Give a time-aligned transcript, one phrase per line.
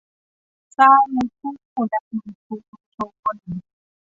[0.77, 1.03] สร้าง
[1.73, 2.61] ผู้นำชุม
[3.23, 3.37] ชน